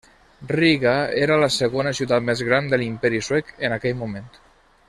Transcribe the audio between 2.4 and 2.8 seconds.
gran